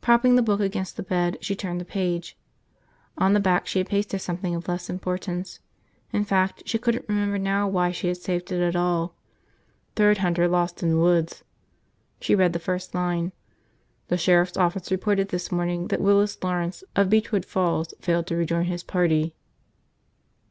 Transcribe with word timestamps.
Propping 0.00 0.36
the 0.36 0.42
book 0.42 0.60
against 0.60 0.96
the 0.96 1.02
bed, 1.02 1.36
she 1.42 1.54
turned 1.54 1.82
the 1.82 1.84
page. 1.84 2.34
On 3.18 3.34
the 3.34 3.40
back 3.40 3.66
she 3.66 3.78
had 3.78 3.86
pasted 3.90 4.22
something 4.22 4.54
of 4.54 4.68
less 4.68 4.88
importance. 4.88 5.60
In 6.14 6.24
fact, 6.24 6.62
she 6.64 6.78
couldn't 6.78 7.04
remember 7.10 7.36
now 7.36 7.68
why 7.68 7.90
she 7.90 8.08
had 8.08 8.16
saved 8.16 8.50
it 8.52 8.62
at 8.66 8.74
all. 8.74 9.14
"Third 9.94 10.16
Hunter 10.16 10.48
Lost 10.48 10.82
in 10.82 10.98
Woods." 10.98 11.44
She 12.22 12.34
read 12.34 12.54
the 12.54 12.58
first 12.58 12.94
line. 12.94 13.32
"The 14.08 14.16
sheriff's 14.16 14.56
office 14.56 14.90
reported 14.90 15.28
this 15.28 15.52
morning 15.52 15.88
that 15.88 16.00
Willis 16.00 16.42
Lawrence 16.42 16.82
of 16.96 17.10
Beechwood 17.10 17.44
Falls 17.44 17.92
failed 18.00 18.28
to 18.28 18.36
rejoin 18.36 18.64
his 18.64 18.82
party. 18.82 19.34